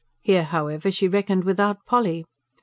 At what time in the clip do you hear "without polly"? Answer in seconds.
1.43-2.25